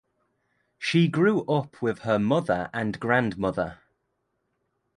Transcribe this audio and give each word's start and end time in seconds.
She 0.79 1.07
grew 1.07 1.43
up 1.45 1.79
with 1.79 1.99
her 1.99 2.17
mother 2.17 2.71
and 2.73 2.99
grandmother. 2.99 3.77